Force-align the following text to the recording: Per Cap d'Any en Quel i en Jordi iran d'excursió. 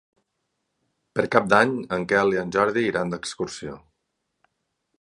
Per 1.19 1.25
Cap 1.35 1.51
d'Any 1.53 1.75
en 1.97 2.07
Quel 2.13 2.33
i 2.37 2.39
en 2.45 2.53
Jordi 2.57 2.85
iran 2.87 3.13
d'excursió. 3.13 3.77